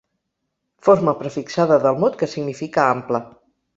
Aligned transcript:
Forma 0.87 1.13
prefixada 1.19 1.77
del 1.85 2.01
mot 2.05 2.17
que 2.23 2.31
significa 2.33 2.87
ample. 2.97 3.21